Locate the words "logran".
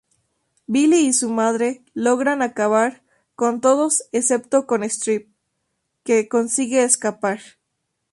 1.93-2.41